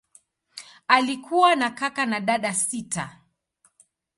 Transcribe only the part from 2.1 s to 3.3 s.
dada sita.